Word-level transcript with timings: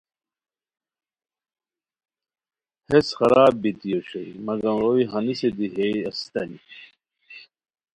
ہیس 2.89 3.07
خراب 3.19 3.53
بیتی 3.61 3.89
اوشوئے 3.95 4.29
مگم 4.45 4.75
روئے 4.81 5.03
ہنیسے 5.13 5.49
دی 5.57 5.67
ہئے 5.75 5.89
اسیتانی 6.07 6.59